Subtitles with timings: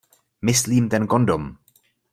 [0.41, 1.43] Myslím ten kondom.